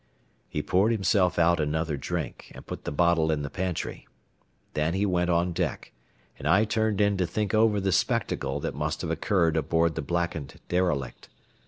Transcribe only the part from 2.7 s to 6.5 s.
the bottle in the pantry. Then he went on deck, and